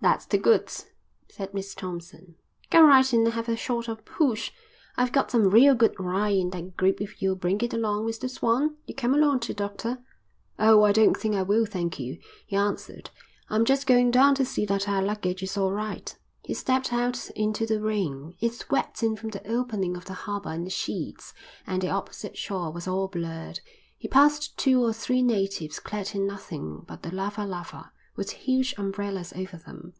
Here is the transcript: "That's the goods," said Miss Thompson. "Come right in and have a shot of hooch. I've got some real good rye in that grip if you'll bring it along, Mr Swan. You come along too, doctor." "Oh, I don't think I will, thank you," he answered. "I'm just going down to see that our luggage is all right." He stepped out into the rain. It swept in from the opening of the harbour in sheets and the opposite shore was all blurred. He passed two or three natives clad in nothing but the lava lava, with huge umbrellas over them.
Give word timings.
"That's 0.00 0.26
the 0.26 0.38
goods," 0.38 0.86
said 1.28 1.52
Miss 1.52 1.74
Thompson. 1.74 2.36
"Come 2.70 2.86
right 2.86 3.12
in 3.12 3.24
and 3.24 3.32
have 3.32 3.48
a 3.48 3.56
shot 3.56 3.88
of 3.88 4.06
hooch. 4.06 4.54
I've 4.96 5.10
got 5.10 5.32
some 5.32 5.50
real 5.50 5.74
good 5.74 5.98
rye 5.98 6.28
in 6.28 6.50
that 6.50 6.76
grip 6.76 7.00
if 7.00 7.20
you'll 7.20 7.34
bring 7.34 7.60
it 7.62 7.74
along, 7.74 8.06
Mr 8.06 8.30
Swan. 8.30 8.76
You 8.86 8.94
come 8.94 9.12
along 9.12 9.40
too, 9.40 9.54
doctor." 9.54 9.98
"Oh, 10.56 10.84
I 10.84 10.92
don't 10.92 11.16
think 11.16 11.34
I 11.34 11.42
will, 11.42 11.66
thank 11.66 11.98
you," 11.98 12.20
he 12.46 12.54
answered. 12.54 13.10
"I'm 13.50 13.64
just 13.64 13.88
going 13.88 14.12
down 14.12 14.36
to 14.36 14.44
see 14.44 14.64
that 14.66 14.88
our 14.88 15.02
luggage 15.02 15.42
is 15.42 15.56
all 15.58 15.72
right." 15.72 16.16
He 16.44 16.54
stepped 16.54 16.92
out 16.92 17.28
into 17.30 17.66
the 17.66 17.80
rain. 17.80 18.36
It 18.38 18.52
swept 18.54 19.02
in 19.02 19.16
from 19.16 19.30
the 19.30 19.44
opening 19.50 19.96
of 19.96 20.04
the 20.04 20.14
harbour 20.14 20.52
in 20.52 20.68
sheets 20.68 21.34
and 21.66 21.82
the 21.82 21.90
opposite 21.90 22.38
shore 22.38 22.70
was 22.70 22.86
all 22.86 23.08
blurred. 23.08 23.58
He 23.98 24.06
passed 24.06 24.56
two 24.56 24.80
or 24.80 24.92
three 24.92 25.22
natives 25.22 25.80
clad 25.80 26.12
in 26.14 26.24
nothing 26.24 26.84
but 26.86 27.02
the 27.02 27.12
lava 27.12 27.44
lava, 27.44 27.90
with 28.16 28.30
huge 28.30 28.74
umbrellas 28.76 29.32
over 29.36 29.56
them. 29.58 29.92